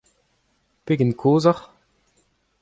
Pegen 0.85 1.11
kozh 1.21 1.47
oc'h? 1.51 1.63